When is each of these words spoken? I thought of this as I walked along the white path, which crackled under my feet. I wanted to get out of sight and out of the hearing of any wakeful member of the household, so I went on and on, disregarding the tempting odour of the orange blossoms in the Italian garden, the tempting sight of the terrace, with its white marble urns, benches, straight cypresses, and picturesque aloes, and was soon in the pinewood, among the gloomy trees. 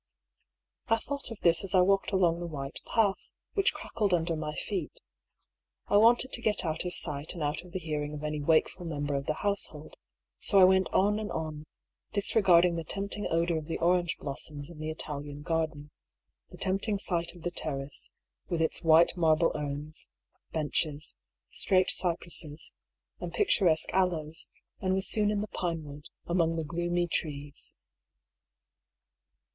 I 0.87 0.95
thought 0.97 1.29
of 1.29 1.41
this 1.41 1.63
as 1.63 1.75
I 1.75 1.81
walked 1.81 2.11
along 2.11 2.39
the 2.39 2.47
white 2.47 2.79
path, 2.87 3.29
which 3.53 3.71
crackled 3.71 4.15
under 4.15 4.35
my 4.35 4.55
feet. 4.55 4.99
I 5.89 5.97
wanted 5.97 6.31
to 6.31 6.41
get 6.41 6.65
out 6.65 6.85
of 6.85 6.93
sight 6.95 7.33
and 7.35 7.43
out 7.43 7.61
of 7.61 7.71
the 7.71 7.77
hearing 7.77 8.15
of 8.15 8.23
any 8.23 8.41
wakeful 8.41 8.83
member 8.87 9.13
of 9.13 9.27
the 9.27 9.35
household, 9.35 9.97
so 10.39 10.57
I 10.59 10.63
went 10.63 10.89
on 10.91 11.19
and 11.19 11.31
on, 11.31 11.67
disregarding 12.13 12.77
the 12.77 12.83
tempting 12.83 13.27
odour 13.29 13.59
of 13.59 13.67
the 13.67 13.77
orange 13.77 14.17
blossoms 14.17 14.71
in 14.71 14.79
the 14.79 14.89
Italian 14.89 15.43
garden, 15.43 15.91
the 16.49 16.57
tempting 16.57 16.97
sight 16.97 17.35
of 17.35 17.43
the 17.43 17.51
terrace, 17.51 18.09
with 18.49 18.59
its 18.59 18.81
white 18.83 19.15
marble 19.15 19.51
urns, 19.53 20.07
benches, 20.51 21.13
straight 21.51 21.91
cypresses, 21.91 22.73
and 23.19 23.33
picturesque 23.33 23.93
aloes, 23.93 24.47
and 24.79 24.95
was 24.95 25.07
soon 25.07 25.29
in 25.29 25.41
the 25.41 25.47
pinewood, 25.49 26.09
among 26.25 26.55
the 26.55 26.63
gloomy 26.63 27.05
trees. 27.07 27.75